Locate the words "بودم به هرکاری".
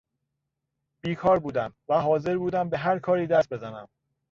2.37-3.27